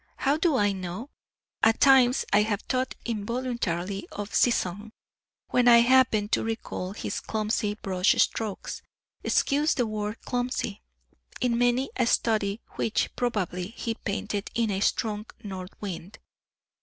[0.15, 1.11] How do I know?
[1.61, 4.89] At times I have thought involuntarily of Cézanne,
[5.49, 8.81] when I happened to recall his clumsy brush strokes
[9.23, 10.81] (excuse the word "clumsy")
[11.39, 16.17] in many a study which, probably, he painted in a strong north wind.